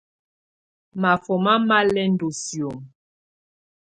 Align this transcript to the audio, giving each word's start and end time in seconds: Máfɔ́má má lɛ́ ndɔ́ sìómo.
Máfɔ́má 1.01 1.53
má 1.67 1.77
lɛ́ 1.93 2.05
ndɔ́ 2.13 2.31
sìómo. 2.41 2.81